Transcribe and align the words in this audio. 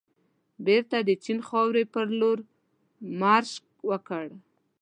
بېرته 0.65 0.97
د 1.01 1.09
چین 1.23 1.39
خاورې 1.47 1.83
پرلور 1.93 2.37
مارش 3.19 3.51
وکړ. 3.89 4.25